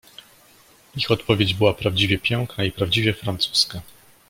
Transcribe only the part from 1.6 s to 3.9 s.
prawdziwie piękna i prawdziwie francuska."